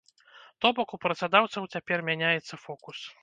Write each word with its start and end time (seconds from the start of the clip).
То 0.63 0.71
бок, 0.79 0.95
у 0.97 0.99
працадаўцаў 1.03 1.69
цяпер 1.77 2.05
мяняецца 2.09 2.61
фокус. 2.65 3.05